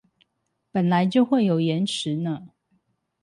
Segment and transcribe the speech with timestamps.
[0.71, 2.47] 本來就會有延遲呢